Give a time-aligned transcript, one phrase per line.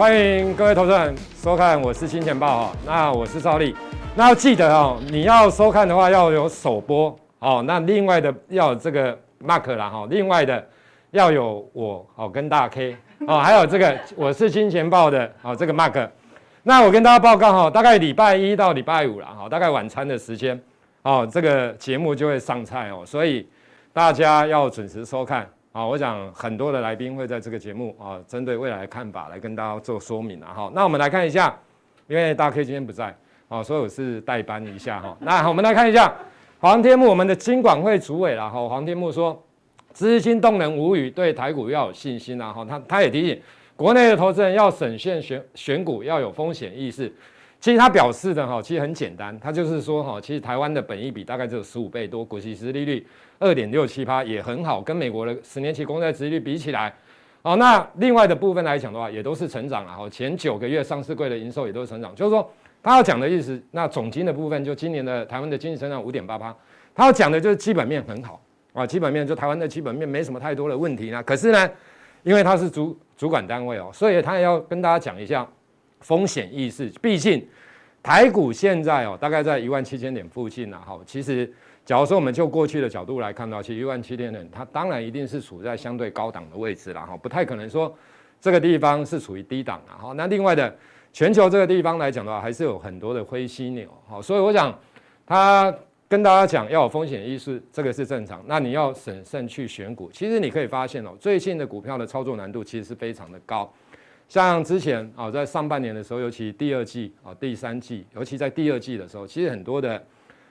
[0.00, 2.72] 欢迎各位投资人收看，我是金钱豹哈。
[2.86, 3.76] 那我是赵力，
[4.16, 7.62] 那要记得哦，你要收看的话要有首播哦。
[7.66, 10.66] 那另外的要有这个 mark 啦哈，另外的
[11.10, 16.08] 要有我哦跟大 K 哦，还有这个我是金钱豹的哦这个 mark。
[16.62, 20.58] 那我跟大家报告哈，大概礼拜一到礼拜五了哈，大概晚餐的时间
[21.02, 23.46] 哦，这个节目就会上菜哦，所以
[23.92, 25.46] 大家要准时收看。
[25.72, 30.52] 啊，我想很多的来宾会在这个节目啊，针对未来的看法来跟大家做说明啊。
[30.52, 31.56] 哈，那我们来看一下，
[32.08, 33.16] 因为大 K 今天不在
[33.48, 35.16] 啊，所以我是代班一下哈。
[35.20, 36.12] 那我们来看一下
[36.58, 38.68] 黄天木，我们的金管会主委了哈。
[38.68, 39.40] 黄天木说，
[39.92, 42.52] 资金动能无语，对台股要有信心啊。
[42.52, 43.40] 哈，他他也提醒
[43.76, 47.12] 国内的投资人要审慎选选股，要有风险意识。
[47.60, 53.06] 其实他表示的哈，其实很简单，他就是说哈，其实台湾的本益比大概只有十五倍多，股息殖利率
[53.38, 56.90] 二点六七八也很好，跟美国的十年期公债殖利率比起来，
[57.42, 62.50] 好，那另外的部分来讲的话，也都是成长了哈，前九个月上市柜的营收也都是成长，就是说
[62.82, 66.56] 他要讲的意思，那总经的部分就今年的台湾的经济成长五点八八，
[66.94, 68.40] 他要讲的就是基本面很好
[68.72, 71.70] 啊，基本面就台湾的基本面没什么太多的问题呢，可是呢，
[72.22, 75.46] 因为他是主主管单位哦，所以他也要跟大家讲一下。
[76.00, 77.46] 风险意识，毕竟
[78.02, 80.78] 台股现在哦，大概在一万七千点附近啊。
[80.86, 81.50] 哈，其实，
[81.84, 87.94] 假如说我们就过去的角度来看到，其实一万七千点，它当然一定是处在相对高档的位置了哈，不太可能说
[88.40, 89.98] 这个地方是处于低档了。
[89.98, 90.74] 哈，那另外的
[91.12, 93.86] 全球这个地方来讲的话，还是有很多的灰犀牛。
[94.08, 94.76] 哈，所以我想
[95.26, 95.74] 他
[96.08, 98.42] 跟大家讲要有风险意识，这个是正常。
[98.46, 103.70] 那你要审慎去选股，其实你可以发现哦，最近的股票的操作难度其实是非常的高。
[104.30, 110.00] 像之前啊，在上半年的时候，尤其第二季啊、第三季，尤其在第二季的时候，其实很多的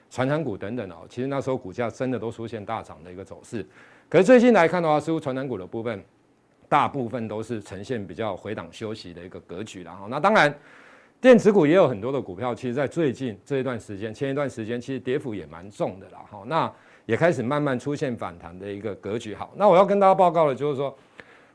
[0.10, 3.66] 传产股等等哦，其实那时候股价真的都出现大涨的一个走势。
[4.10, 6.04] 可是最近来看的话，似乎传产股的部分
[6.68, 10.08] 大部分都是呈现比较回档休息的一个格局了哈。
[10.10, 10.54] 那当然，
[11.22, 16.44] 电子股也有很多的股票，其实在最近这一段时间，前一段时间其实跌幅也蛮重的了哈。
[16.48, 16.70] 那
[17.06, 19.34] 也开始慢慢出现反弹的一个格局。
[19.34, 20.94] 好，那我要跟大家报告的就是说。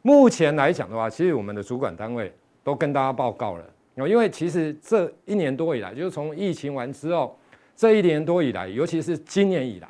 [0.06, 2.30] 目前来讲的话，其实我们的主管单位
[2.62, 3.64] 都跟大家报告了，
[3.96, 7.38] 因为其实这一年多以来，就是从疫情完之后，
[7.74, 9.88] 这一年多以来，尤其是今年以来，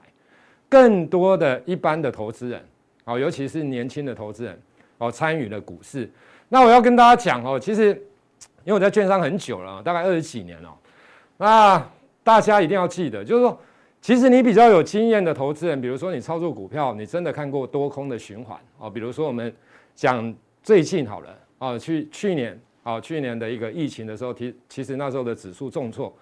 [0.69, 2.65] 更多的一般的投资人，
[3.07, 4.57] 哦，尤其是年轻的投资人，
[4.99, 6.09] 哦，参与了股市。
[6.49, 7.89] 那我要跟大家讲哦，其实
[8.63, 10.73] 因为我在券商很久了，大概二十几年了，
[11.39, 11.91] 那
[12.23, 13.59] 大家一定要记得，就是说，
[14.01, 19.53] 其实你比较有经验的投资人，比如说你操作股票，你真的看过多空的循环哦，比如说我们。
[19.95, 26.13] 讲最近好了啊，去去年啊，去年的一个疫情的时候，其其实那时候的指数重挫，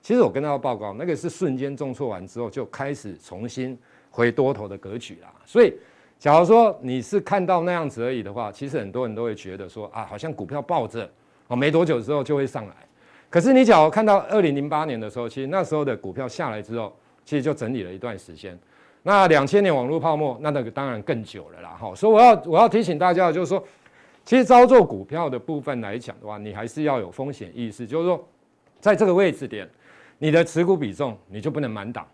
[0.00, 3.76] 其实我跟大家报告，那个是瞬间重挫完之后就开始重新
[4.10, 5.32] 回多头的格局啦。
[5.44, 5.72] 所以，
[6.18, 11.10] 假如说你是看到那样子而已的话，其实很多人都会觉得说啊，好像股票抱着
[11.48, 12.74] 哦，没多久之后就会上来。
[13.30, 16.94] 可是你假如看到二零零八年的时候，其实那时候的股票下来之后，
[17.24, 18.58] 其实就整理了一段时间。
[19.04, 23.62] 那两千年网络泡沫，那那个当然更久了啦，哈，所以我要我要提醒大家就是说，
[24.24, 28.24] 其实操作股票的部分来讲的话，你还是要有风险意识，就是说，
[28.78, 29.68] 在这个位置点，
[30.18, 32.06] 你的持股比重你就不能满档，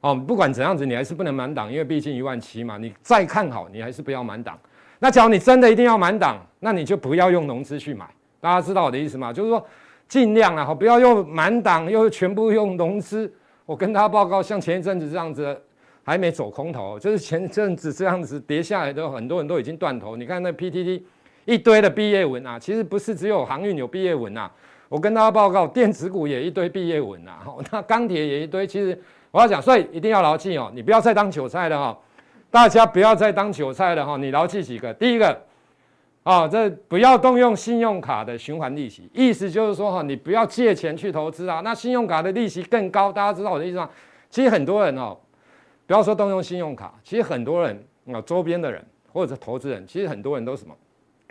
[0.00, 4.58] 哦，不管怎样子，你还是不能满档，因为毕竟一万七嘛，你再看好，你还是不要满档。
[4.98, 8.08] 那假如你真的一定要满档，那你就不要用融资去买，
[8.40, 9.30] 大家知道我的意思吗？
[9.30, 9.62] 就是说，
[10.08, 13.30] 尽量啊，不要用满档，又全部用融资。
[13.66, 15.60] 我跟他报告，像前一阵子这样子。
[16.04, 20.16] 还没走空头，就是前阵子这样子跌下来的，很多人都已经断头。
[20.16, 21.02] 你看那 PTT
[21.44, 24.50] 一堆的毕业文啊，其实不是只有航运有毕业文啊。
[24.88, 27.40] 我跟大家报告，电子股也一堆毕业文啊，
[27.72, 28.66] 那钢铁也一堆。
[28.66, 31.98] 其实我要讲，所以一定要牢记哦，你不要再当韭菜了哈，
[32.50, 34.16] 大家不要再当韭菜了哈。
[34.16, 35.40] 你牢记几个，第一个
[36.24, 43.88] 啊，这不要动用信用卡的循环利息，意思就是说哈，你不要借钱去投资啊，那信用卡的利息更高，大家知道我的意思吗？
[44.28, 45.16] 其实很多人哦。
[45.92, 47.78] 不要说动用信用卡，其实很多人
[48.10, 50.74] 啊，周边的人或者投资人，其实很多人都什么，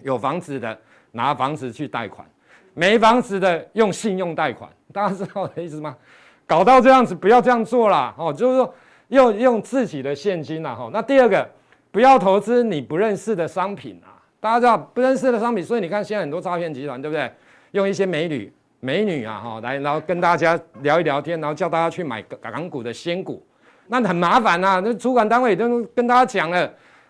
[0.03, 0.77] 有房子的
[1.13, 2.29] 拿房子去贷款，
[2.75, 5.97] 没房子的用信用贷款，大家知道我的意思吗？
[6.45, 8.71] 搞到这样子，不要这样做啦，哦，就是说
[9.07, 10.91] 用用自己的现金啦，哈。
[10.93, 11.49] 那第二个，
[11.89, 17.33] 不要投资你不认识的商品啊，大家知道不认识的商品，所以你看现在很多诈骗集团，对不对？
[17.71, 23.43] 用一些美女美女啊，哈，来然后跟大家聊一聊天，然后叫大家去买港股的仙股。
[23.91, 26.65] 那很麻烦呐、啊，那主管单位都跟大家讲了，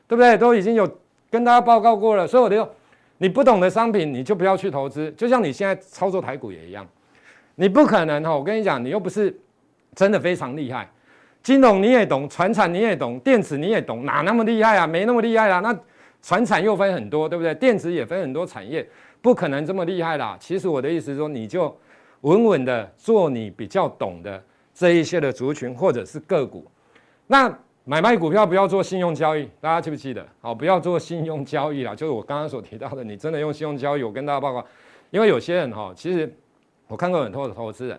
[0.07, 0.35] 对不对？
[0.35, 0.89] 都已经有
[1.29, 2.67] 跟大家报告过了，所以我就，
[3.19, 5.11] 你不懂的商品你就不要去投资。
[5.11, 6.83] 就像你现在操作台股也一样，
[7.53, 9.39] 你不可能哈，我跟你讲，你又不是
[9.93, 10.89] 真的非常厉害，
[11.43, 14.87] 金融你也懂，传产你也懂，电子你也懂，哪那么厉害啊？
[14.87, 15.59] 没那么厉害啊。
[15.59, 15.77] 那
[16.23, 17.53] 传产又分很多，对不对？
[17.53, 18.83] 电子也分很多产业，
[19.21, 20.35] 不可能这么厉害啦。
[20.39, 21.75] 其实我的意思是说，你就
[22.21, 24.43] 稳稳的做你比较懂的
[24.73, 26.65] 这一些的族群或者是个股。
[27.31, 27.49] 那
[27.85, 30.27] 买卖股票不要做信用交易，大家记不记得？
[30.41, 31.95] 好，不要做信用交易啦。
[31.95, 34.61] 就是我刚刚所提到的，你真的用信用交易，我跟大家报告，
[35.11, 36.29] 因为有些人哈，其实
[36.89, 37.97] 我看过很多的投资人。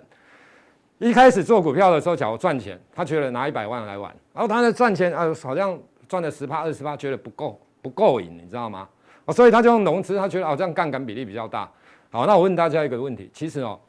[0.99, 8.87] 一开始做股票的时候，假如赚钱，他觉得拿一百万来玩，然后他的赚钱啊，好像赚了十趴二十趴，觉得不够不够瘾，你知道吗？
[9.28, 11.67] 所以他就用融资，他觉得好像杠杆比例比较大。
[12.11, 13.81] 好，那我问大家一个问题，其实哦，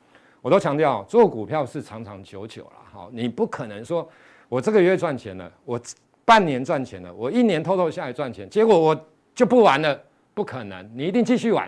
[0.42, 4.08] 我都强调做股票是长长久久了，好，你不可能说
[4.54, 5.82] 我这个月赚钱了，我
[6.24, 8.96] 半年赚钱了，我一年偷偷下来赚钱，结果我
[9.34, 10.00] 就不玩了，
[10.36, 11.68] 不可能，你一定继续玩，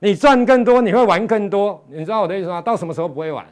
[0.00, 2.60] 你赚更多，你会玩更多，你知道我的意思吗？
[2.60, 3.46] 到什么时候不会玩？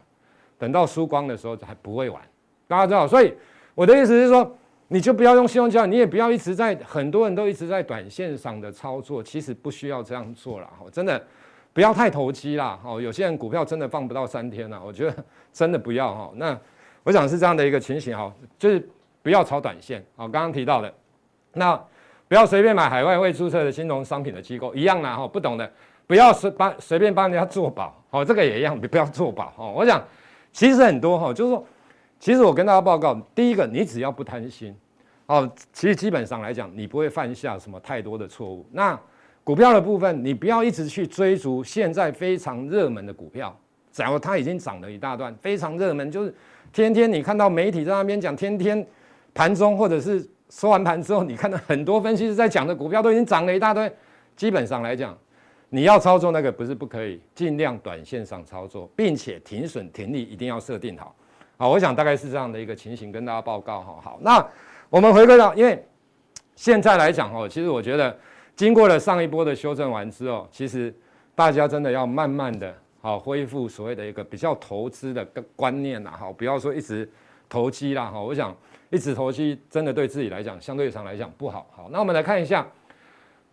[0.58, 2.20] 等到输光的时候还不会玩，
[2.66, 3.32] 大家知道，所以
[3.74, 4.54] 我的意思是说，
[4.88, 11.24] 你就不要用信用交易，你也不要一直在，很多人都一直在短线上的操作，其实不需要这样做了，哈，真的
[11.72, 15.24] 不要太投机啦，哈，有些人股票真的放不到三天了，我觉得
[15.54, 16.30] 真的不要哈。
[16.34, 16.60] 那
[17.08, 18.86] 我想是这样的一个情形哈，就是
[19.22, 20.92] 不要炒短线，好，刚刚提到的，
[21.54, 21.74] 那
[22.28, 25.72] 不要随便买海外未注册的金融商品的机构一样啦，哈，不懂的
[26.06, 30.04] 不要随帮随便帮人家做保，好，这个也一样，不要做保，哈，我想。
[30.50, 31.64] 其实很多哈，就是说，
[32.18, 34.74] 其实我跟大家报告，第一个，你只要不贪心，
[35.26, 38.66] 哦，其实基本上来讲，你不会犯下什么太多的错误。
[38.72, 38.98] 那
[39.44, 43.56] 股票的部分，你不要一直去追逐现在非常热门的股票，
[43.92, 46.34] 假如它已经涨了一大段，非常热门，就是
[46.72, 48.86] 天天你看到媒体在那边讲，天天
[49.34, 53.90] 盘中或者是收完盘之后，你看到很多分析师在讲的股票都已经涨了一大堆，
[54.36, 55.16] 基本上来讲。
[55.70, 61.14] 你要操作那个不是不可以，尽量短线上操作，并且停损停利一定要设定好。
[61.58, 64.00] 好，我想大概是这样的一个情形跟大家报告哈。
[64.02, 64.42] 好，那
[64.88, 65.84] 我们回归到，因为
[66.56, 68.16] 现在来讲哦，其实我觉得
[68.56, 70.94] 经过了上一波的修正完之后，其实
[71.34, 75.24] 大家真的要慢慢的好恢复所谓的一个比较投资的
[75.54, 77.08] 观念呐，好，不要说一直
[77.48, 78.20] 投机啦哈。
[78.20, 78.56] 我想
[78.90, 81.66] 一直投机真的对自己来讲，相对上来讲不好。
[81.74, 82.66] 好，那我们来看一下。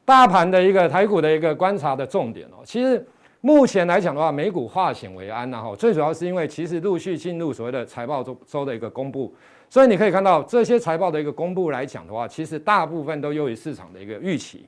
[0.08, 3.04] 大盘的一个台股的一个观察的重点哦，其实
[3.42, 9.34] 目前来讲的话，美股化险为安呐哈，最主要是因为其实陆续进入所谓的财报周周的一个公布，
[9.68, 14.68] 所以你可以看到这些财报的一个公布来讲的话，其实大部分都优于市场的一个预期，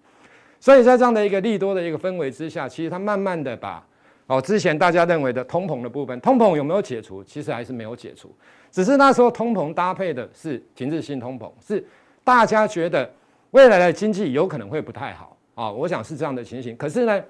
[0.60, 3.86] 所以在这样的一个利多的一个氛围之下，其实它慢慢的把
[4.28, 7.24] 哦之前大家认为的通膨的部分，通膨有没有解除？
[7.24, 8.32] 其实还是没有解除，
[8.70, 11.84] 只是那时候通膨搭配的是停滞性通膨，是
[12.24, 13.10] 大家觉得。
[13.52, 16.76] 未来的经济有可能会不太好啊，我想是这样的情形。
[16.76, 17.24] 可是呢，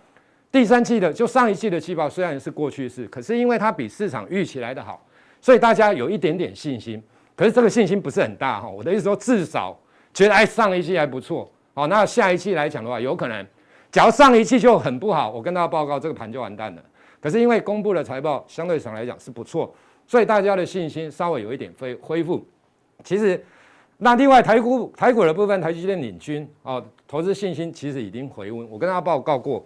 [0.51, 5.05] 第三季的就上一季的季报虽然是过去式，可是因为它比市场预期来的好，
[5.39, 7.01] 所以大家有一点点信心。
[7.35, 8.67] 可是这个信心不是很大哈。
[8.67, 9.79] 我的意思说，至少
[10.11, 13.45] 觉得哎上一季还不错，好，那下一季来讲的话，有可能，
[13.97, 16.83] 只要上一季就很不好，我跟大家报告这个盘就完蛋了。
[17.19, 19.73] 可是因为公布的财报相对上来讲是不错，
[20.05, 22.45] 所以大家的信心稍微有一点恢恢复。
[23.03, 23.43] 其实。
[23.99, 28.69] 那另外台股台股的部分，台积电领军哦，投资信心其实已经回温。
[28.69, 29.65] 我跟大家报告过，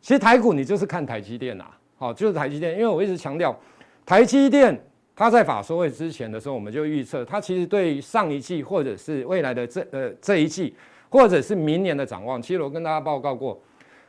[0.00, 1.64] 其实台股你就是看台积电呐，
[1.98, 3.58] 好，就是台积电，因为我一直强调，
[4.04, 4.80] 台积电
[5.16, 10.72] 它在法说会之前的时候，我们就预测它其实对上一季或者是未来的这呃这一季，
[11.08, 13.60] 或者是明年的展望，其实我跟大家报告过，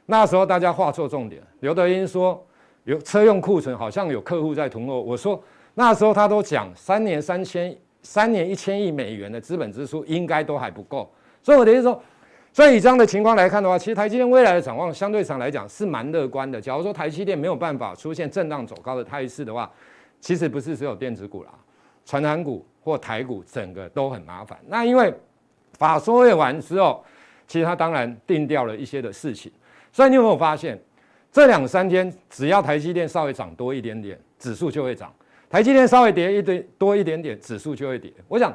[0.05, 2.45] 那时候大家画错重点，刘德英说
[2.83, 5.41] 有车用库存好像有客户在囤货，我说
[5.73, 7.75] 那时候他都讲三年三千。
[8.03, 11.11] 三年一千亿美元的资本支出应该都还不够，
[11.43, 12.01] 所以我的意思说，
[12.53, 16.61] 所以以这样的情况来看的话，其实台积电未来的展望相对上来讲是蛮乐观的。
[16.61, 19.69] 假如说台积电没有办法出现震荡走高的态势的话，
[20.21, 21.49] 其实不是只有电子股啦，
[22.05, 24.57] 传产股或台股整个都很麻烦。
[24.67, 25.13] 那因为
[25.77, 27.03] 法说会完之后，
[27.47, 29.51] 其实它当然定掉了一些的事情，
[29.91, 30.79] 所以你有没有发现，
[31.31, 35.13] 这两三天只要台积电稍微涨多一点点，指数就会涨。
[35.49, 38.11] 台积电稍微跌一堆多一点点，指数就会跌。
[38.27, 38.53] 我想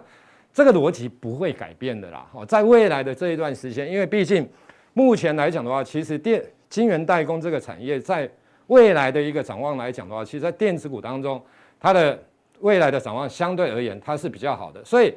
[0.53, 2.29] 这个逻辑不会改变的啦。
[2.33, 4.47] 哦，在未来的这一段时间，因为毕竟
[4.93, 8.31] 目前来讲的话，其实电晶圆代工这个产业在
[8.67, 11.43] 未来的一个展望来讲的话，其实在电子股当中，
[11.81, 12.23] 它的
[12.61, 15.15] 未来的展望相对而言它是比较好的，所以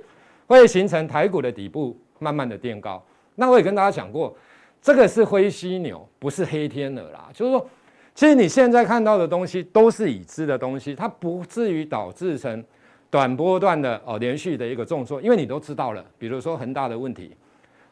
[0.48, 3.04] 会形成台股的底部慢慢的垫高。
[3.36, 4.36] 那我也跟大家讲过，
[4.82, 7.68] 这个是灰犀牛，不是黑天鹅啦，就是说。
[8.14, 12.64] 其实你现在看到的东西都是已知的东西，它不至于导致成
[13.10, 17.36] 短波段的哦连续的一个重挫，因为你都知道了，比如说恒大的问题，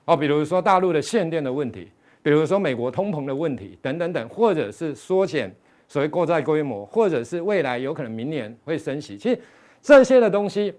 [0.06, 1.92] 哦，比如说大陆的限电的问题，
[2.22, 5.54] 比如说美国通膨的问题等等等，或者是缩减
[5.90, 9.38] 所谓购债规模，或者是未来有可能明年会升息，其实
[9.82, 10.74] 这些的东西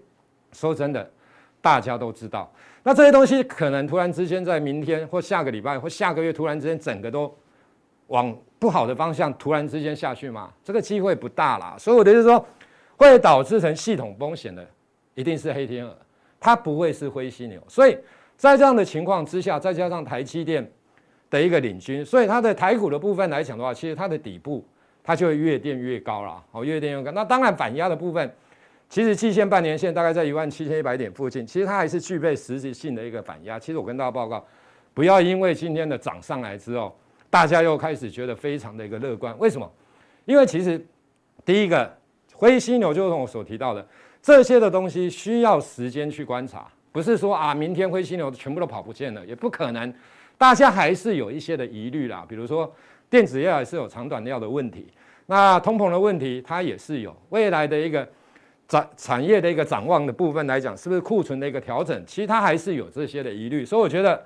[0.53, 1.11] 说真的
[1.65, 2.53] 大家都知道，
[2.83, 7.35] 那这些东西可能突然之间在明天或下个礼拜或下个月突然之间整个都。
[8.09, 10.53] 往不好的方向突然之间下去吗？
[10.63, 11.75] 这个机会不大啦。
[11.79, 12.47] 所以我的意思说，
[12.99, 14.65] 会导致成系统风险的，
[15.15, 15.97] 一定是黑天鹅，
[16.39, 17.59] 它不会是灰犀牛。
[17.67, 17.97] 所以
[18.37, 20.71] 在这样的情况之下，再加上台积电
[21.31, 24.63] 的一个领军，所以它的台股的部分来讲的话，其实它的底部
[25.03, 26.45] 它就会越垫越高了。
[26.53, 27.11] 哦，越垫越高。
[27.11, 28.31] 那当然反压的部分。
[28.89, 33.59] 其实季线、半年线大概在一万七千一百点附近，其实它还是具备实质性的一个反压。
[33.59, 34.47] 其实我跟大家报告，
[34.93, 36.97] 不要因为今天的涨上来之后，
[37.29, 39.37] 大家又开始觉得非常的一个乐观。
[39.41, 39.69] 为什么？
[40.27, 40.81] 因为其实
[41.45, 41.93] 第一个
[42.35, 43.85] 灰犀牛就是我所提到的
[44.23, 49.93] 这些的东西需要时间去观察，不是说啊明天灰犀牛全部都跑不见了，也不可能。
[50.39, 52.73] 大家还是有一些的疑虑啦，比如说
[53.11, 54.87] 电子业还是有长短料的问题，
[55.27, 58.09] 那通膨的问题它也是有未来的一个。
[58.67, 62.05] 产产业的一个展望的部分来讲，是不是库存的一个调整？
[62.07, 64.21] 其实它还是有这些的疑虑，所以我觉得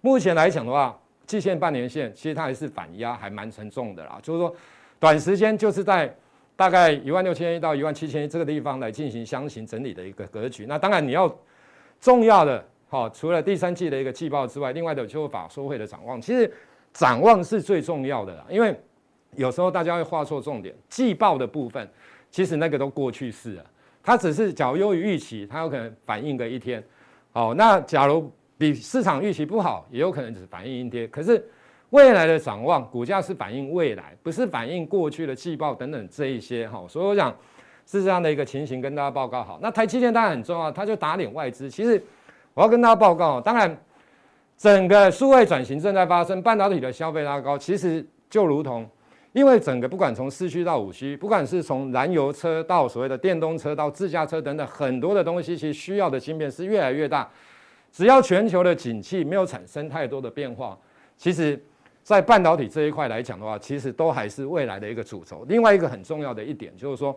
[0.00, 4.18] 目前来讲的话，季线、半年线其实它还是反压，还蛮沉重的啦。
[4.22, 4.54] 就是说，
[4.98, 6.14] 短时间就是在
[6.54, 10.66] 大概一万六千一到一万七千一这个地方来进行箱型整理的一个格局。
[10.66, 11.32] 那当然你要
[12.00, 16.20] 重要的哈，除了第三季的一个季报之外，另外的就是法收会的展望。
[16.20, 16.50] 其实
[16.92, 18.74] 展望是最重要的啦，因为
[19.36, 21.88] 有时候大家会画错重点，季报的部分
[22.30, 23.64] 其实那个都过去式了。
[24.02, 26.82] 它只是假如优于预期，它有可能反应个一天，
[27.32, 31.08] 好，那假如比市场预期不好，也有可能只反应一天。
[31.10, 31.44] 可是
[31.90, 36.84] 未来的展望，股价是反映未来，不是反映过去的季报等等这一些哈。
[36.88, 37.34] 所以我想
[37.86, 39.58] 是这样的一个情形跟大家报告好。
[39.60, 41.68] 那台积电当然很重要，它就打脸外资。
[41.68, 42.02] 其实
[42.54, 43.76] 我要跟大家报告，当然
[44.56, 48.88] 整个数位转型正在发生，半导体的消费拉高，其实就如同。
[49.32, 57.30] 因为整个不管从四驱到五驱，不管是从燃油车到所谓的电动车到自驾车等等，很多的东西其实需要的芯片是越来越大。
[57.92, 60.78] 只要全球的景气没有产生太多的变化，
[61.16, 61.60] 其实，
[62.02, 65.44] 在半导体这一块来讲的话，其实都还是未来的一个主轴。
[65.48, 67.16] 另外一个很重要的一点就是说，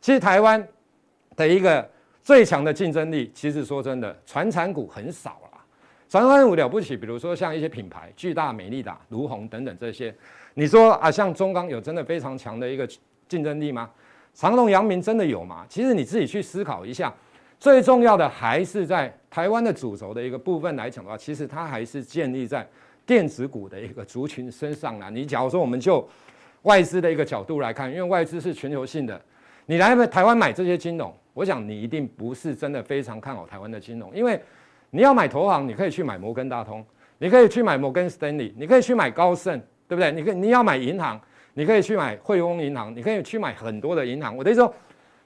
[0.00, 0.66] 其实台湾
[1.36, 1.86] 的一个
[2.22, 5.60] 最强的竞争力，其实说真的，传产股很少了。
[6.08, 10.14] 传产股了不起，比如说像一些品牌，巨大、美利达、儒鸿等等这些。
[10.54, 12.88] 你说啊，像中钢有真的非常强的一个
[13.28, 13.88] 竞争力吗？
[14.32, 15.66] 长荣、阳明真的有吗？
[15.68, 17.12] 其实你自己去思考一下，
[17.58, 22.66] 最重要的还是在台湾的主轴的一个部分来讲的话，其实它还是建立在
[23.04, 25.10] 电子股的一个族群身上啦。
[25.10, 26.08] 你假如说我们就
[26.62, 29.20] 外资的一个角度来看，因为外资是全球性的，
[29.66, 34.40] 你来台湾买这些金融，我想你一定不是真的非常看好台湾的金融，因为
[34.90, 36.84] 你要买投行，你可以去买摩根大通，
[37.18, 39.60] 你可以去买摩根斯丹利，你可以去买高盛。
[39.90, 40.12] 对不对？
[40.12, 41.20] 你可以你要买银行，
[41.54, 44.36] 你可以去买汇丰银行，你可以去买很多的银行。
[44.36, 44.72] 我的意思说，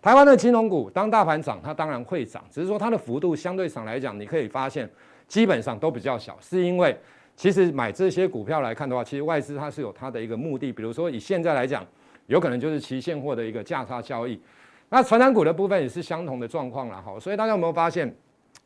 [0.01, 4.89] 台湾的金融股当大盘涨，它当然会涨，只是说它的幅度相对上来讲，你可以发现
[5.29, 6.99] 基本上都比较小，是因为
[7.37, 11.87] 其实买这些股票来看的话，其实外资它是有它的一个目的，比如说以现在来讲，
[12.29, 14.41] 有可能就是期现货的一个价差交易。
[14.89, 18.11] 那传产股的部分也是相同的状况了哈，所以大家有没有发现，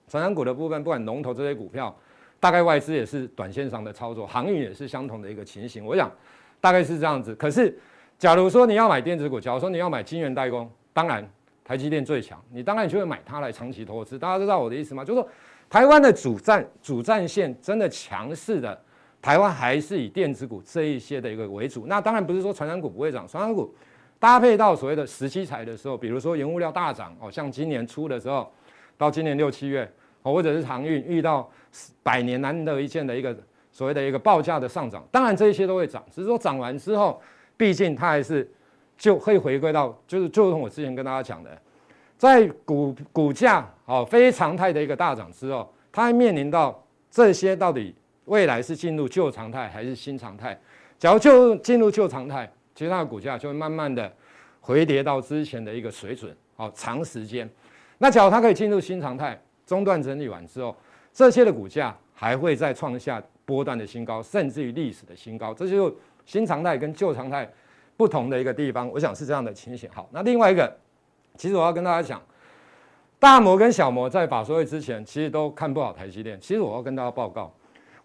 [0.07, 1.93] 传产股的部分不管龙头这些股票。
[2.41, 5.85] 大概外资也是短线上的操作，航运也是相同的一个情形。
[5.85, 6.11] 我想
[6.61, 7.35] 大概是这样子。
[7.35, 7.77] 可是，
[8.17, 11.29] 假如说你要买电子股，假如说你要买晶圆代工，当然
[11.65, 14.19] 台积电最强，你当然就会买它来长期投资。
[14.19, 15.05] 大家知道我的意思吗？
[15.05, 15.29] 就是说，
[15.69, 18.81] 台湾的主战主战线真的强势的，
[19.21, 21.87] 台湾还是以电子股这一些的一个为主。
[21.87, 23.75] 那当然不是说传染股不会涨，传染股
[24.21, 28.49] 搭配到所谓的十七财的时候，比如说原物料大涨哦，像今年初的时候，
[28.97, 29.91] 到今年六七月。
[30.23, 31.49] 或者是航运遇到
[32.03, 33.37] 百年难得一见的一个
[33.71, 37.21] 所谓的一个报价的上涨，当然这一些都会涨，只是说涨完之后，
[37.57, 38.51] 毕竟它还是
[38.97, 41.57] 就会回归到就是就如我之前跟大家讲的，
[42.17, 47.95] 在股股价哦非常态的一个大涨之后，它还面临到这些到底
[48.25, 50.59] 未来是进入旧常态还是新常态？
[50.99, 54.13] 假如就进入旧常态，其实它的股价就会慢慢的
[54.61, 57.49] 回跌到之前的一个水准，哦长时间。
[57.99, 59.41] 那假如它可以进入新常态。
[59.69, 60.75] 中段整理完之后，
[61.13, 65.53] 这些的股价还会再创下波段的新高，甚至于历史的新高。
[65.53, 65.95] 这就是
[66.25, 67.47] 新常态跟旧常态
[67.99, 68.89] 不同的一个地方。
[68.89, 69.87] 我想是这样的情形。
[69.93, 70.75] 好，那另外一个，
[71.37, 72.19] 其实我要跟大家讲，
[73.19, 76.41] 大摩跟小摩在法说会之前，其实都看不好台积电。
[76.41, 77.53] 其实我要跟大家报告，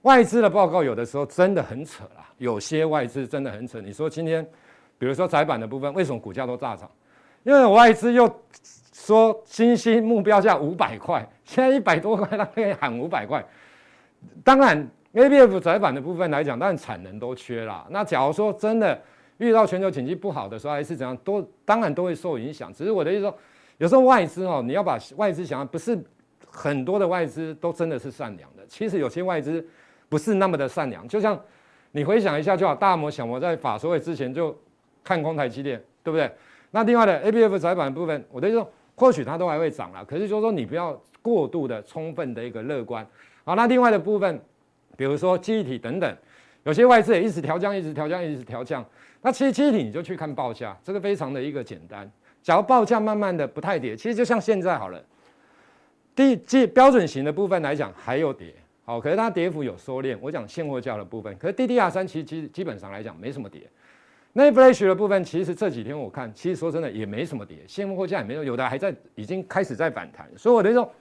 [0.01, 3.79] 外资的报告有的时候真的很扯啦，有些外资真的很扯。
[3.79, 4.46] 你说今天，
[5.00, 6.91] 比如说窄板的部分，为什么股价都大涨？
[7.43, 8.29] 因为外资又。
[9.03, 13.43] 说新兴目标价五百块，现在一百多块，他可以喊五百块。
[14.45, 17.86] 当然，ABF 载板的部分来讲，当然产能都缺啦。
[17.89, 18.98] 那假如说真的
[19.39, 22.74] 遇到全球经济不好的时候，还是怎样，都当然都会受影响。
[22.74, 23.38] 只是我的意思说，
[23.77, 26.01] 有时候外资哦，你要把外资想，不是
[26.50, 28.63] 很多的外资都真的是善良的。
[28.69, 29.67] 其实有些外资
[30.07, 31.38] 不是那么的善良，就像
[31.91, 34.57] 你回想一下就好，大摩小摩在法说会之前就
[35.03, 36.31] 看空台积电，对不对？
[36.72, 43.05] 那另外的 A B F 载板的部分，我的意思说，或许它都还会涨了，可是就是说你不要过度的充分的一个乐观。
[43.43, 44.39] 好，那另外的部分，
[44.95, 46.17] 比如说记忆体等等，
[46.63, 48.85] 有些外资也一直调降，一直调降，一直调降。
[49.21, 52.09] 那其实记忆体你就去看报价，这个非常的一个简单。
[52.41, 55.03] 假如报价慢慢的不太跌，其实就像现在好了。
[56.15, 58.53] 第即标准型的部分来讲还有跌，
[58.85, 60.15] 好，可是它跌幅有收敛。
[60.21, 63.62] 我讲现货价的部分，可是 DDR 三其实基基本上来讲没什么跌。
[64.34, 70.28] 那 Flash 的部分，其实这几天我看，其实说真的也没什么跌，现货价也没有，有的还在已经开始在反弹。
[70.36, 70.92] 所以我的说，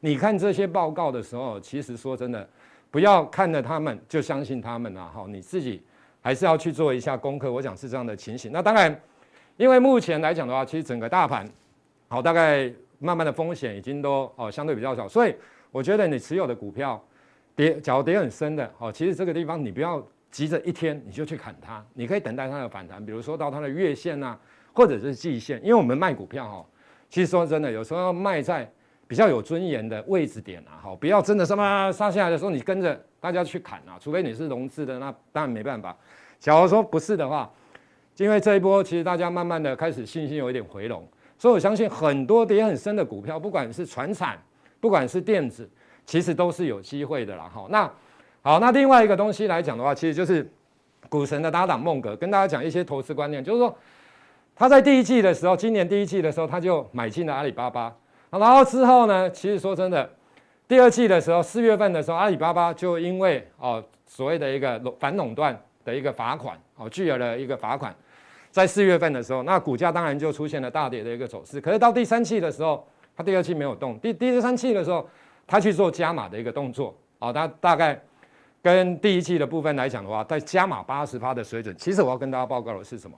[0.00, 2.48] 你看这些报告的时候，其实说真的，
[2.90, 5.82] 不要看着他们就相信他们啊，好，你自己
[6.20, 7.52] 还是要去做一下功课。
[7.52, 8.50] 我讲是这样的情形。
[8.50, 9.00] 那当然，
[9.56, 11.48] 因为目前来讲的话，其实整个大盘，
[12.08, 12.72] 好，大概。
[13.02, 15.34] 慢慢的风险已经都哦相对比较少，所以
[15.70, 17.02] 我觉得你持有的股票
[17.56, 24.38] 跌，假如跌很深的哦，其实这个地方你不要急着一天你就去砍它，你可以等待它的反弹，比如说到它的月线、啊，
[24.72, 26.66] 或者是季线，因为我们卖股票哈，
[27.08, 28.70] 其实说真的，有时候要卖在
[29.08, 35.96] 比较有尊严的位置点啊，哈，不要真的什么杀下来的时候你跟着大家去砍啊，除非你是融资的，那当然没办法。
[36.38, 37.50] 假如说不是的话，
[38.16, 41.06] 因为这一波其实大家慢慢的开始信心有一点回笼。
[41.38, 44.38] 所以我相信很多跌很深的股票，不管是传产，
[44.78, 45.68] 不管是电子，
[46.04, 47.50] 其实都是有机会的啦。
[47.52, 47.90] 哈，那
[48.42, 50.50] 好，那另外一个东西来讲的话，其实就是
[51.08, 53.76] 股神的搭档孟格跟大家讲一些投资观念，就是说
[54.56, 57.94] 他在第一季的时候，今年第一季的时候他就买进了阿里巴巴，
[58.30, 60.10] 然后之后呢，其实说真的，
[60.66, 67.94] 第二季的时候，四月份的时候，阿里巴巴就因为哦所谓的一个反垄断的一个罚款，哦巨额的一个罚款。
[68.50, 71.60] 在四月份的时候，那股价当然就出现了大跌的一个走势。
[71.60, 75.06] 可是到第三季的时候，他第二季没有动，第第三季的时候，
[75.46, 76.96] 他去做加码的一个动作。
[77.20, 78.00] 哦，他大概
[78.62, 81.74] 跟第一季的部分来讲的话，在加码八十趴的水准。
[81.76, 83.16] 其实我要跟大家报告的是什么？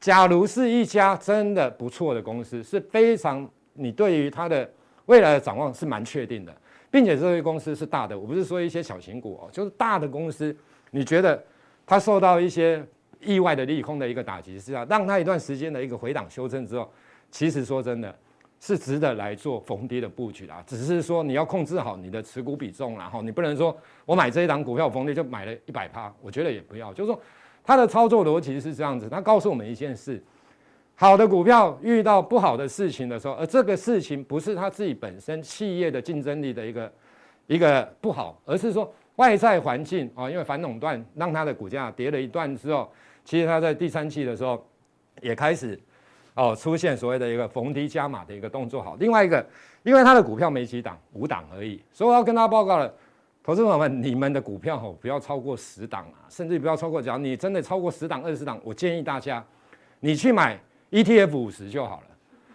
[0.00, 4.70] 假如是一家真的不错的公司，是非常你对于它的
[5.06, 6.56] 未来的展望是蛮确定的，
[6.90, 10.56] 并且这些公司是大的，我不是说一些小型股哦，就是大的公司，
[10.90, 11.42] 你觉得
[11.86, 12.84] 它受到一些。
[13.20, 16.88] 意外的利空的一个打击是啊，让它一段时间的一个回档修正之后，
[17.32, 18.16] 其实说真的
[18.60, 20.62] 是值得来做逢低的布局啦。
[20.66, 26.92] 只是说你要控制好你的持股比重，然后你不能说我买这一档股票逢低就买了一百趴，我觉得也不要。
[26.92, 27.20] 就是说
[27.64, 30.22] 它的操作逻辑是这样子，它告诉我们一件事：
[30.94, 36.92] 好的股票遇到不好的事情的时候，而这个事情不是它自己本身企业的竞争力的一个
[37.46, 42.90] 一个不好，而是说外在环境啊，因为反垄断让它的股价跌了一段之后。
[43.24, 44.66] 其实它在第三期的时候
[45.20, 45.78] 也开始
[46.38, 48.80] 哦出现所谓的一个逢低加码的一个动作。
[48.80, 49.44] 好，另外一个，
[49.82, 52.94] 因为它的股票没几档，五档而已，所以我要跟大家报告了，
[53.42, 59.44] 投资朋友们，你们的股票哦不要超过十档啊，甚至不要超过，只要你真的超过十档、二十档，我建议大家
[59.98, 60.56] 你去买
[60.92, 62.06] ETF 五十就好了。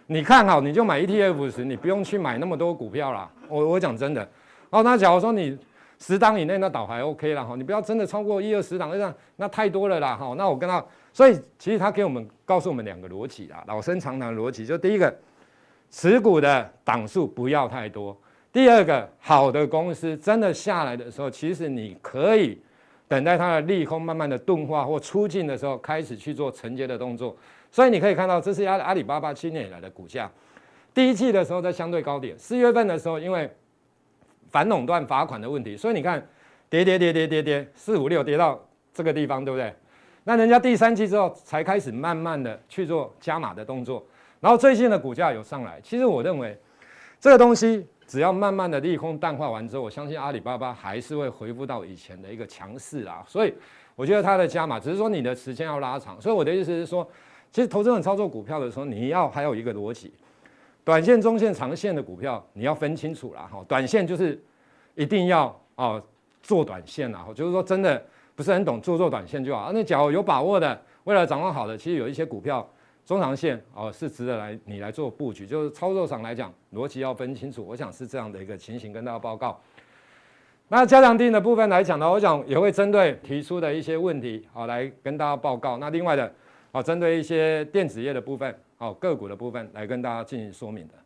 [0.06, 3.30] 你看好你就买 ETF 五十，你不用去买那么多股票啦。
[3.48, 4.26] 我我讲真的，
[4.70, 5.58] 哦，那假如说你。
[5.96, 10.34] 十档以内那倒还 OK 了哈，你不要真的超过一二十档，那那太多了啦哈。
[10.36, 10.84] 那我跟他，
[11.14, 15.16] 所以其实他给我们告诉我们两个逻辑啊，老生常谈逻辑，就第一个，
[15.90, 18.14] 持股的档数不要太多；
[18.52, 22.60] 第二个，好的公司真的下来的时候，其实你可以
[23.08, 27.34] 等待它的利空慢慢的钝化或出尽的时候，开始去做承接的动作。
[27.70, 30.30] 所以你可以看到，这是阿阿里巴巴七年以来的股价，
[30.92, 33.50] 第一季的时候在相对高点，四月份的时候因为。
[34.50, 36.24] 反垄断罚款的问题，所以你看，
[36.70, 39.74] 跌跌跌跌跌跌，四五六跌到这个地方，对不对？
[40.24, 44.04] 那人家第三季之后才开始慢慢的去做加码的动作，
[44.40, 45.80] 然后最近的股价有上来。
[45.82, 46.58] 其实我认为，
[47.20, 53.22] 这个东西只要慢慢的利空淡化完之后，我相信阿里巴巴还是会恢复到以前的一个强势啊。
[53.26, 53.54] 所以
[53.94, 56.20] 我觉得它的加码，只是说你的时间要拉长。
[56.20, 57.06] 所以我的意思是说，
[57.52, 60.12] 其实投资人操作股票的时候，你要还有一个逻辑。
[60.82, 63.64] 短线、中线、长线的股票，你要分清楚了哈。
[63.68, 64.42] 短线就是
[64.94, 66.02] 一定要哦
[66.42, 69.70] 做短线啊，就是说真的不是很懂做做短线就好。
[69.72, 72.68] 那假如有把握的，未来掌握好的，其实有一些股票
[73.06, 75.46] 中长线哦是值得来你来做布局。
[75.46, 77.64] 就是操作上来讲，逻辑要分清楚。
[77.66, 79.60] 我想是这样的一个情形跟大家报告。
[80.68, 85.76] 那加强定的部分来讲呢，我想也会针对提出的一些问题好来跟大家报告。
[85.76, 86.32] 那另外的
[86.72, 88.54] 啊，针对一些电子业的部分。
[88.76, 91.03] 好，个股的部分来跟大家进行说明的。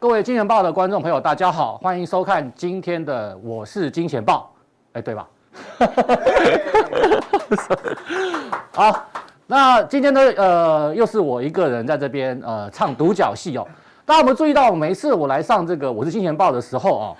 [0.00, 4.50] 各位金钱爆的观众朋友，大家好，欢迎收看今天的我是金钱爆，
[4.94, 5.28] 哎，对吧？
[8.72, 9.04] 好，
[9.46, 13.68] 那今天呢，呃，又是我一个人在这边呃唱独角戏哦。
[14.06, 17.16] 大家有没有注意到，每次我来上这个我是金钱爆的时候哦，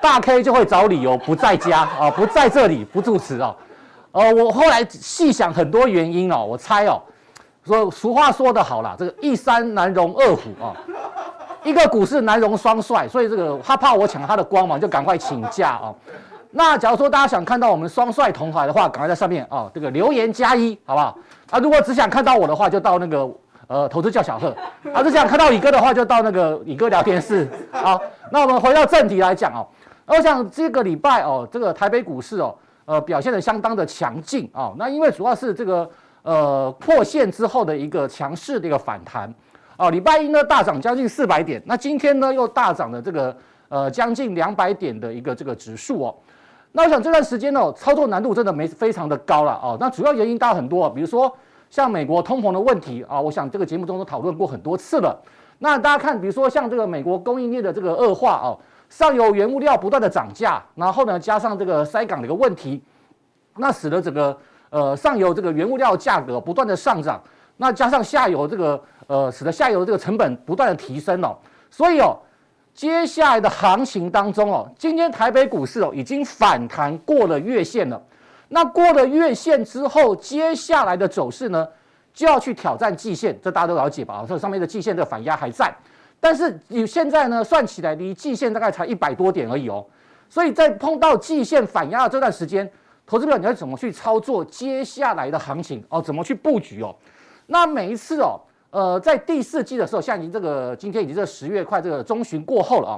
[0.00, 3.52] 大 K 就会找理由不在家啊，不在这里不主持哦。
[4.12, 7.02] 呃，我后来细想很多原因哦，我猜哦，
[7.64, 10.70] 说俗话说得好啦，这个一山难容二虎啊。
[11.64, 15.94] 一个股市难容双帅，所以这个他怕我抢他的光芒，就赶快请假啊。
[16.54, 21.16] 那假如说大家想看到我们双帅同台的话，赶快在上面啊这个留言加一，好不好？
[21.50, 23.30] 啊，如果只想看到我的话，就到那个
[23.68, 24.54] 呃投资叫小贺。
[24.92, 27.48] 啊，只想看到李哥的话，就到那个李哥聊天室。
[27.70, 27.98] 好，
[28.30, 29.66] 那我们回到正题来讲哦。
[30.04, 34.74] 我想这个礼拜哦，这个台北股市哦，呃表现得相当的强劲啊。
[34.76, 35.88] 那因为主要是这个
[36.22, 39.32] 呃破线之后的一个强势的一个反弹。
[39.78, 43.36] 哦，礼拜一呢大涨将近四百点，那今天呢又大涨了这个
[43.68, 46.14] 呃将近两百点的一个这个指数哦。
[46.72, 49.76] 那我想这段时间呢操作难度真的没非常的高了哦。
[49.80, 51.34] 那主要原因大很多，比如说
[51.68, 55.18] 像美国通膨的问题啊，我想这个节目中都讨论过很多次了。
[55.58, 58.58] 那大家看，比如说像这个美国供应链的这个恶化哦，
[58.88, 62.82] 上游原物料不断的涨价，然后呢加上这个塞港的一个问题，
[63.56, 64.36] 那使得整个
[64.70, 67.22] 呃上游这个原物料价格不断的上涨，
[67.56, 68.78] 那加上下游这个。
[69.06, 71.36] 呃，使得下游这个成本不断的提升哦，
[71.70, 72.16] 所以哦，
[72.72, 78.00] 接下来的行情当中哦，今天台北股市哦已经反弹过了月线了，
[78.48, 81.68] 那过了月线之后，接下来的走势呢
[82.14, 84.24] 就要去挑战季线，这大家都了解吧？
[84.26, 85.70] 这上面的季线的反压还在，
[86.20, 89.84] 但是你现在呢算起来离季线大概才一百多点而已哦，
[90.30, 92.70] 所以在碰到季线反压的这段时间，
[93.04, 96.00] 投资者你要怎么去操作接下来的行情哦？
[96.00, 96.94] 怎么去布局哦？
[97.46, 98.40] 那每一次哦。
[98.72, 102.96] 呃，在第四季的时候，像已经这个今天已经这十月快这个中旬过后了啊，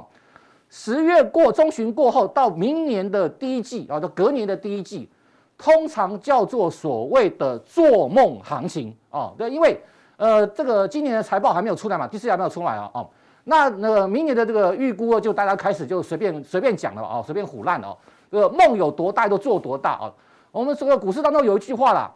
[0.69, 5.09] 十月过中旬过后，到明年的第一季啊，到隔年的第一季，
[5.57, 9.77] 通常叫做所谓的做梦行情啊，对，因为
[10.15, 13.09] 呃这个今年的财报还没有出来嘛，第四季还没有出来啊，哦，
[13.43, 17.97] 那那个明年的这个预估就大家开始就随便随便讲了啊，随便唬烂了啊，
[18.31, 20.13] 这个梦有多大都做多大啊，
[20.53, 22.09] 我们这个股市当中有一句话啦。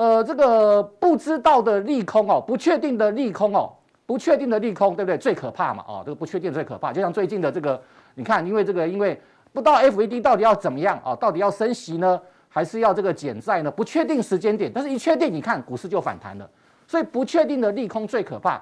[0.00, 3.70] 呃，这个不知道的利空哦，不确定的利空哦，
[4.06, 5.18] 不确定的利空，对不对？
[5.18, 6.90] 最可怕嘛，哦，这个不确定最可怕。
[6.90, 7.78] 就像最近的这个，
[8.14, 9.20] 你看，因为这个，因为
[9.52, 13.70] 不知道 FED 到底要怎么样啊，到底要升息呢，还是要这个减债呢？
[13.70, 16.48] 不确定时间点，但是一确定，你看股市就反弹了。
[16.86, 18.58] 所以不确定的利空最可怕。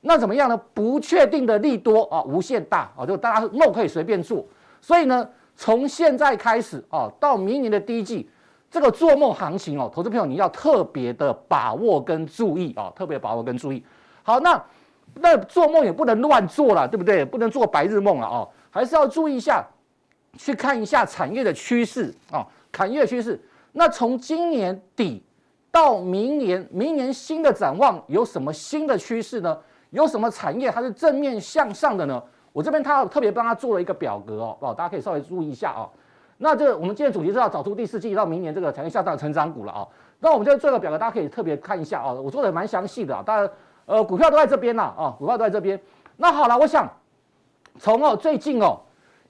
[0.00, 0.60] 那怎么样呢？
[0.74, 4.44] 不确定的利多啊，无限大啊，就大家梦可以随便做。
[4.80, 8.28] 所以呢，从现在开始啊，到明年的第一季。
[8.70, 13.84] 这个做梦行情哦，投资朋友你要特别的把握跟注意啊，特别把握跟注意。
[14.22, 14.62] 好，那
[15.14, 17.24] 那做梦也不能乱做了，对不对？
[17.24, 19.66] 不能做白日梦了哦，还是要注意一下，
[20.38, 23.40] 去看一下产业的趋势啊，产业趋势。
[23.72, 25.20] 那从今年底
[25.72, 29.58] 到明年，明年新的展望有什么新的趋势呢？
[29.90, 32.22] 有什么产业它是正面向上的呢？
[32.52, 35.88] 我这边他特别帮他做了一个表格哦，哦，大家可以稍微注意一下啊。
[36.42, 39.86] 那这个我们今天主题是要找出第四季到明年这个产业向上的成长股了啊。
[40.20, 42.12] 那我们就做个表格，大家可以特别看一下啊。
[42.12, 43.50] 我做的蛮详细的啊，当然
[43.84, 45.78] 呃股票都在这边呐啊，股票都在这边。
[46.16, 46.90] 那好了，我想
[47.78, 48.80] 从哦最近哦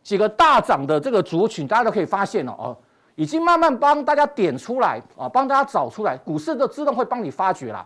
[0.04, 2.76] 几个大涨的这个族群，大家都可以发现了哦，
[3.16, 7.84] 已经慢慢帮大家点出来啊，帮大家找出来，股市都自动会帮你发掘了，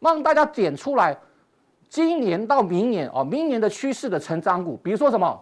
[0.00, 1.16] 帮大家点出来，
[1.88, 5.40] 今年到明年哦，明年的趋势的成长股，比如说什么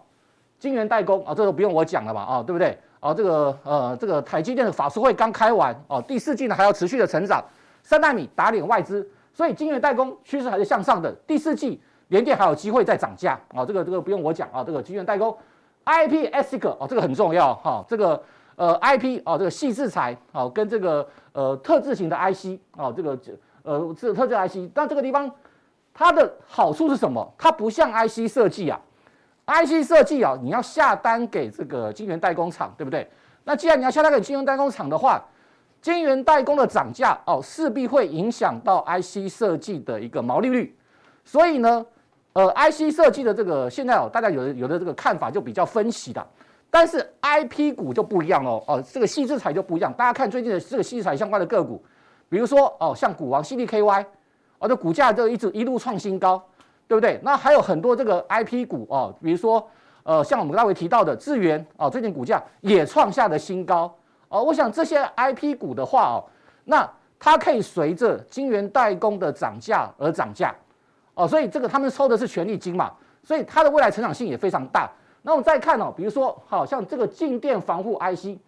[0.58, 2.78] 晶圆代工啊，这个不用我讲了吧啊，对不对？
[3.04, 7.44] 哦，这个呃，这个台积电的法说会刚开完哦，第四季呢还要持续的成长，
[7.82, 11.12] 三纳米打脸外资，所以晶圆代工趋势还是向上的。
[11.26, 15.36] 第四季联电还有机会再涨价啊，这个这个不用我讲啊，这个晶圆代工
[15.84, 18.22] ，IP ASIC 哦，这个很重要哈，这个
[18.56, 23.18] 呃 IP 哦，这个矽智财哦，跟这个呃特制型的 IC 哦，这个
[23.64, 25.30] 呃这特制 IC，但这个地方
[25.92, 27.34] 它的好处是什么？
[27.36, 28.80] 它不像 IC 设计啊。
[29.46, 33.09] IC 设计啊，你要下单给这个晶圆代工厂，对不对？
[33.44, 35.22] 那既然你要下单给晶圆代工厂的话，
[35.83, 40.74] 晶圆代工的涨价哦，势必会影响到 IC 设计的一个毛利率。
[41.24, 41.85] 所以呢，
[42.33, 46.26] 呃，IC 设计的这个现在哦，大家有的有的这个看法就比较分歧的。
[46.70, 49.92] 但是 IP 股就不一样喽，哦，这个矽智财就不一样。
[49.92, 51.85] 大家看最近的这个矽智财相关的个股，
[52.28, 54.04] 比如说哦，像股王 CDKY，
[54.59, 56.42] 哦，这股价就一直一路创新高。
[56.87, 57.18] 对不对？
[57.23, 59.66] 那还有很多这个 IP 股哦，比如说，
[60.03, 63.92] 呃，像我们刚才提到的智元哦，最近股价也创下了新高
[64.29, 64.42] 哦。
[64.42, 66.25] 我想这些 IP 股的话哦，
[66.64, 70.55] 那它可以随着晶圆代工的涨价而涨价
[71.14, 72.92] 哦，所以这个他们抽的是权利金嘛，
[73.23, 74.90] 所以它的未来成长性也非常大。
[75.23, 78.38] 那我们再看哦，比如说好像这个静电防护 IC，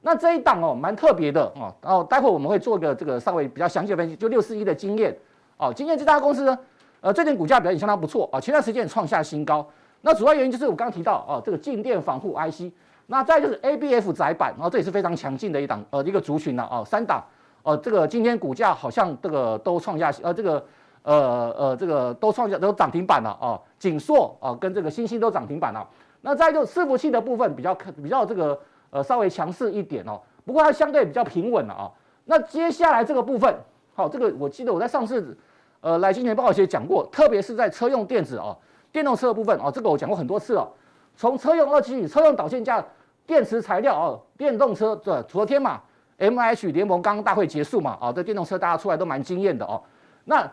[0.00, 5.16] 那这一档哦蛮特别的哦，然后待会我们会做个这个稍微比较详细的分析，就六四一的经验
[5.56, 6.56] 哦，经验这家公司呢，
[7.00, 9.66] 呃，最近股价表现相当不错啊，前段时间创下新高。
[10.02, 12.70] 那主要原因就是我刚刚提到哦，这个静电防护 IC，
[13.06, 17.24] 那再就是 ABF 窄板，然后这也是非常强劲的一档呃一个族群了哦，三档
[17.62, 20.64] 哦，这个今天股价好像这个都创下呃这个
[21.02, 25.86] 呃呃这个都创下都涨停板了哦，景硕啊跟这个欣兴都涨停板了。
[26.20, 28.58] 那再就伺服器的部分比较比较这个
[28.90, 31.90] 呃稍微强势一点哦，不过它相对比较平稳了啊。
[32.26, 33.54] 那接下来这个部分，
[33.94, 35.36] 好，这个我记得我在上次
[35.80, 38.56] 呃来金钱报时讲过，特别是在车用电子哦。
[38.92, 40.68] 电动车的部分哦，这个我讲过很多次了。
[41.16, 42.84] 从车用二极体、车用导线架、
[43.24, 45.80] 电池材料哦，电动车的昨天嘛
[46.18, 49.80] ，M H 联盟刚刚大会结束嘛，啊，这电动车大家出来都蛮惊艳的哦。
[50.24, 50.44] 那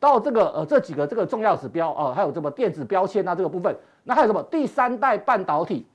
[0.00, 5.86] 到这个呃这几个这个重要指标哦，还有这么电子标签啊这个部分，那还有什么第三代半导体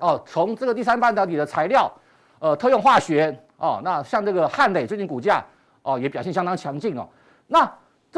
[0.00, 0.20] 哦？
[0.26, 1.90] 从这个第三半导体的材料，
[2.38, 5.42] 呃，特用化学哦，那像这个汉磊最近股价
[5.82, 7.08] 哦也表现相当强劲哦，
[7.46, 7.66] 那。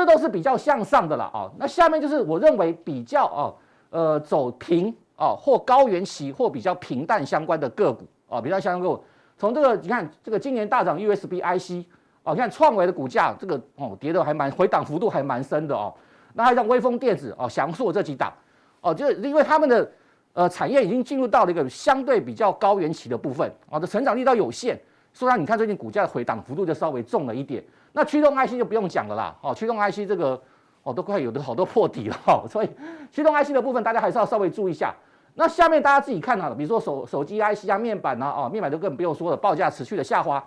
[0.01, 3.53] 这都是比较向上的了啊，那下面就是我认为比较啊，
[3.91, 9.05] 呃，走平啊或高原期或比较平淡相关的个股啊，比较相关个股。
[9.37, 11.87] 从这个你看，这个今年大涨 USB IC
[12.23, 15.93] 哦，你看创维的股价这个哦跌的还蛮回档幅度还蛮深的哦。
[16.33, 18.33] 那还像微风电子哦、翔硕这几档
[18.81, 19.93] 哦，就是因为他们的
[20.33, 24.81] 呃产业已经进入到了一个相对比较高原期的部分啊，的成长力道有限，
[25.13, 27.63] 所以你看最近股价的回档幅度就稍微重了一点。
[27.93, 30.41] 那驱动 IC 就不用讲了啦，哦，驱动 IC 这个
[30.83, 32.71] 哦都快有的好多破底了哈，所以
[33.11, 34.95] 驱动 IC 的部分大家还是要稍微注意一下。
[35.35, 40.43] 那下面大家自己看啊，比如说手手机 IC 啊、面板呐，哦，面板都更不用说了，报价持续的下滑。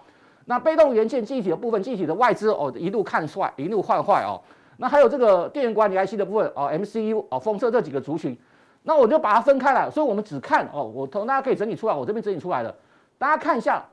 [0.46, 4.40] 那被动元件记忆体的部分，记忆体的外资哦一路看坏，一路换坏哦。
[4.78, 8.38] 那还有这个电源管理 IC 的部分哦，MCU 哦，封测这几个族群，
[8.84, 12.76] 那我就把它分开了，所以我们只看哦，我同大家可以整理出来，我这边整理出来了，
[13.18, 13.84] 大家看一下，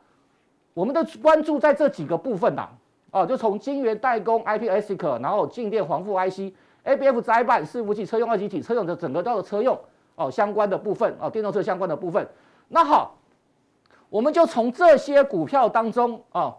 [0.75, 2.69] 我们的关注在这几个部分呐。
[3.11, 6.53] 哦，就从晶圆代工、IP ASIC，然后静电防护 IC、
[6.85, 9.77] ABF 载板、伺服器、车用二极体、车用的整个到的车用
[10.14, 12.27] 哦相关的部分哦，电动车相关的部分。
[12.68, 13.16] 那好，
[14.09, 16.57] 我们就从这些股票当中哦，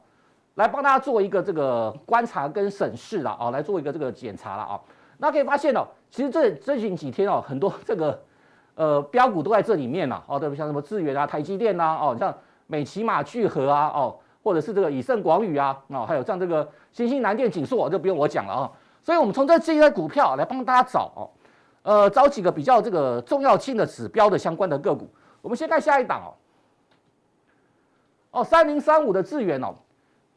[0.56, 4.82] 来帮大家做一个这个观察跟审视了、哦，来做一个这个检查了啊、哦。
[5.20, 8.22] 那可以发现哦，其实这最近几天哦，很多这个
[8.76, 12.36] 呃标股都在这里面了哦，对不像什么智原啊、台积电呐哦，像
[12.68, 14.18] 美琪玛聚合啊哦。
[14.44, 18.72] 或者是这个以盛广宇啊，啊，还有像这个新兴南电、景硕，就不用我讲了啊。
[19.04, 21.30] 所以，我们从这这些股票来帮大家找哦，
[21.82, 25.10] 呃，找几个比较这个重要性的指标的相关的个股。
[25.42, 26.30] 我们先看下一档哦，
[28.40, 29.74] 哦，三零三五的智原哦，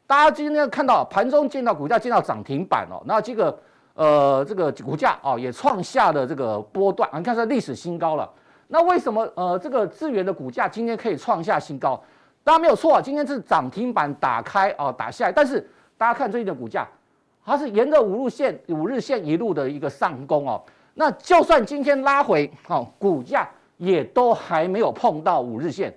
[0.07, 3.59] 大家今天看到盘中见到股价见到涨停板哦，那这个
[3.93, 8.31] 呃这个股价哦也创下了这个波段，你看是历史新高了。
[8.69, 12.03] 那为什么呃这个智原的股价今天可以创下新高？
[12.45, 16.87] 大家没有错啊，今天是涨停板打开哦，打下来，但是大家看最近的股价，
[17.43, 20.63] 它是沿着五日线、五日线一路的一个上攻哦。
[20.93, 25.93] 那就算今天拉回哦，股价也都还没有碰到五日线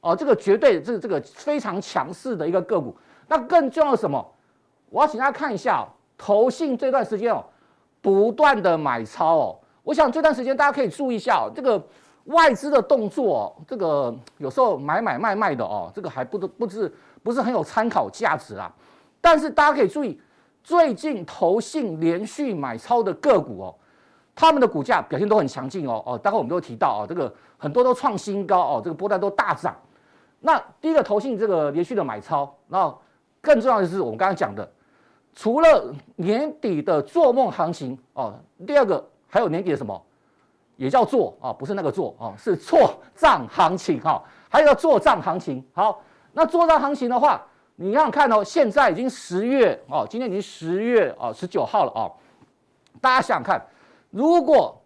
[0.00, 0.16] 哦。
[0.16, 2.94] 这个绝对是这个非常强势的一个个股。
[3.28, 4.34] 那更重要的什么？
[4.90, 5.86] 我要请大家看一下哦，
[6.18, 7.44] 投信这段时间哦，
[8.02, 9.56] 不断的买超哦。
[9.84, 11.80] 我想这段时间大家可以注意一下哦，这个。
[12.24, 18.72] 外资的动作，这个有时候买买卖卖的哦，这个还不都不是不是很有参考价值啦。
[19.20, 20.18] 但是大家可以注意，
[20.62, 23.74] 最近投信连续买超的个股哦，
[24.34, 26.18] 他们的股价表现都很强劲哦哦。
[26.18, 29.76] 待会我们都提到哦，这个很多都创新高哦，这个波段都大涨。
[30.40, 32.98] 那第一个投信这个连续的买超，然后
[33.40, 34.66] 更重要的是我们刚刚讲的，
[35.34, 38.34] 除了年底的做梦行情哦，
[38.66, 40.02] 第二个还有年底的什么？
[40.76, 45.64] 也叫做啊，不是那个做啊，是做账行情哈，还有个做账行情。
[45.72, 47.40] 好，那做账行情的话，
[47.76, 52.10] 你想想看哦，现在已经十月哦，今天已经十月哦十九号了哦。
[53.00, 53.64] 大家想想看，
[54.10, 54.80] 如果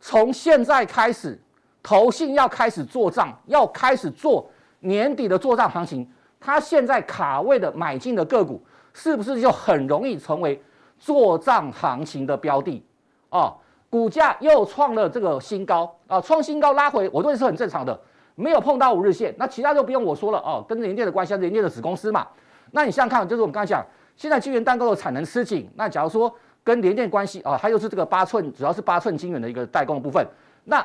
[0.00, 1.40] 从现在开始，
[1.82, 4.48] 投信要开始做账，要开始做
[4.80, 10.62] 年底的做账行情，它现在卡位的买进的个股，是不是就很容易成为
[10.98, 12.84] 做账行情的标的
[13.28, 13.52] 啊？
[13.94, 17.96] 股价又创了这个新高啊，创新高拉回，我认为是很正常的，
[18.34, 22.26] 没有碰到五日线，那其他就不用我说了哦，跟联电的关系，联电的子公司嘛。
[22.72, 30.26] 那你想想看，就是我们刚才讲，现在晶圆代工的产能吃紧，那假如说跟联电关系啊，它又是这个八寸，主要是八寸晶圆的一个代工的部分，
[30.64, 30.84] 那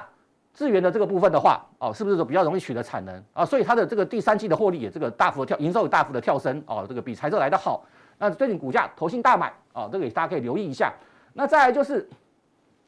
[0.53, 3.43] 智原的这个部分的话，哦，是不是比较容易取得产能啊？
[3.43, 7.83] 所以它的这个第三季的获利也这个大幅的跳，营收也大幅的跳升哦，这个比财测来的好。
[8.19, 10.93] 那最近股价投信大买啊，这个大家可以留意一下。
[11.33, 12.07] 那再来就是。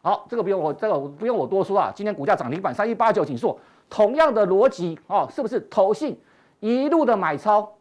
[0.01, 1.91] 好，这个不用我这个不用我多说啊。
[1.95, 3.57] 今天股价涨停板三一八九景硕，
[3.89, 6.19] 同样的逻辑哦，是不是投信
[6.59, 7.71] 一路的买超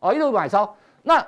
[0.00, 0.76] 哦，一路买超？
[1.02, 1.26] 那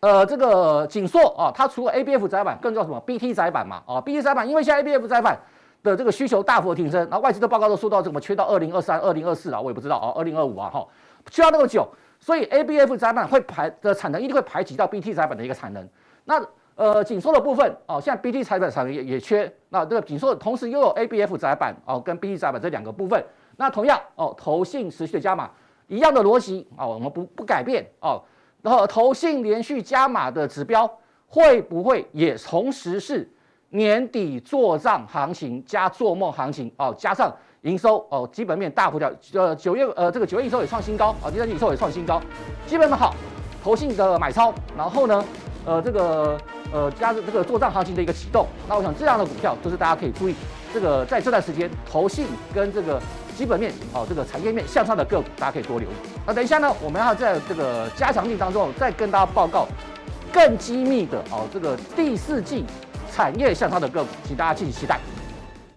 [0.00, 5.38] 呃这个景硕哦，它除了 ABF 载板，更重要什么？BT 载板嘛哦，BT 载板，因为现在 ABF 载板
[5.82, 10.86] 的这个需求大幅提升，然后外资的报告都说到怎么缺到二零二三、二零二四了，我也不知道哦，二零二五啊哈，
[11.30, 15.88] 缺到那么久，所以 ABF 载板会排的产能一定会排挤到 BT 载板的一个产能。
[16.24, 16.44] 那
[16.78, 23.20] 呃，紧缩的部分哦，现在 BT 载板产能也也缺，那这个景硕同时又有 ABF 窄板哦跟 BT 窄板这两个部分，
[23.56, 25.50] 那同样哦，投信持续的加码，
[25.88, 28.22] 一样的逻辑哦，我们不不改变哦，
[28.62, 30.88] 然后投信连续加码的指标
[31.26, 33.28] 会不会也同时是
[33.70, 42.22] 年底做账行情加做梦行情哦，加上营收哦，基本面大幅掉，呃九月呃这个九月营收也创新高啊，第三季营收也创新高，
[42.68, 43.12] 基本面好，
[43.64, 45.24] 投信的买超，然后呢？
[45.68, 46.40] 呃，这个
[46.72, 50.34] 呃，加这个做账行情的一个启动，那我想这样的股票就是大家可以注意，
[50.72, 52.98] 这个在这段时间投信跟这个
[53.36, 55.92] 基本面哦，这个产业面向上的个股，大家可以多留意。
[56.26, 59.68] 那等一下呢，我们要在这个加强令当中再跟大家报告
[60.32, 62.64] 更机密的哦，这个第四季
[63.12, 64.98] 产业向上的个股，请大家敬请期待。